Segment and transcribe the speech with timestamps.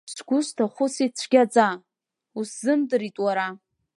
[0.15, 1.67] Сгәы сҭахәыцит цәгьаӡа,
[2.39, 3.47] усзымдырит уара.